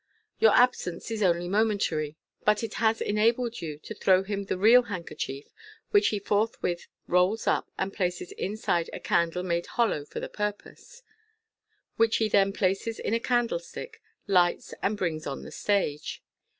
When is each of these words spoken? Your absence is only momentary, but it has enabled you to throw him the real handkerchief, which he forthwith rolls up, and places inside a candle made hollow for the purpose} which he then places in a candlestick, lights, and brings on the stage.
Your 0.39 0.53
absence 0.55 1.11
is 1.11 1.21
only 1.21 1.47
momentary, 1.47 2.15
but 2.43 2.63
it 2.63 2.73
has 2.81 3.01
enabled 3.01 3.61
you 3.61 3.77
to 3.83 3.93
throw 3.93 4.23
him 4.23 4.45
the 4.45 4.57
real 4.57 4.81
handkerchief, 4.81 5.53
which 5.91 6.07
he 6.07 6.17
forthwith 6.17 6.87
rolls 7.05 7.45
up, 7.45 7.69
and 7.77 7.93
places 7.93 8.31
inside 8.31 8.89
a 8.93 8.99
candle 8.99 9.43
made 9.43 9.67
hollow 9.67 10.03
for 10.05 10.19
the 10.19 10.27
purpose} 10.27 11.03
which 11.97 12.17
he 12.17 12.27
then 12.27 12.51
places 12.51 12.97
in 12.97 13.13
a 13.13 13.19
candlestick, 13.19 14.01
lights, 14.25 14.73
and 14.81 14.97
brings 14.97 15.27
on 15.27 15.43
the 15.43 15.51
stage. 15.51 16.23